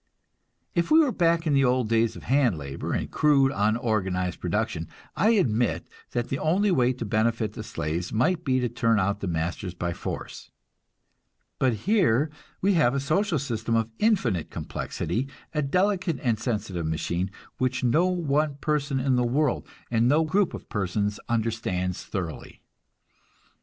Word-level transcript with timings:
If 0.73 0.89
we 0.89 0.97
were 0.97 1.11
back 1.11 1.45
in 1.45 1.53
the 1.53 1.63
old 1.63 1.87
days 1.87 2.15
of 2.15 2.23
hand 2.23 2.57
labor 2.57 2.91
and 2.91 3.11
crude, 3.11 3.51
unorganized 3.53 4.39
production, 4.39 4.87
I 5.15 5.29
admit 5.33 5.85
that 6.13 6.29
the 6.29 6.39
only 6.39 6.71
way 6.71 6.91
to 6.93 7.05
benefit 7.05 7.53
the 7.53 7.61
slaves 7.61 8.11
might 8.11 8.43
be 8.43 8.59
to 8.61 8.67
turn 8.67 8.99
out 8.99 9.19
the 9.19 9.27
masters 9.27 9.75
by 9.75 9.93
force. 9.93 10.49
But 11.59 11.73
here 11.85 12.31
we 12.61 12.73
have 12.73 12.95
a 12.95 12.99
social 12.99 13.37
system 13.37 13.75
of 13.75 13.91
infinite 13.99 14.49
complexity, 14.49 15.27
a 15.53 15.61
delicate 15.61 16.17
and 16.23 16.39
sensitive 16.39 16.87
machine, 16.87 17.29
which 17.59 17.83
no 17.83 18.07
one 18.07 18.55
person 18.55 18.99
in 18.99 19.17
the 19.17 19.23
world, 19.23 19.67
and 19.91 20.07
no 20.09 20.23
group 20.23 20.55
of 20.55 20.67
persons 20.67 21.19
understands 21.29 22.03
thoroughly. 22.03 22.63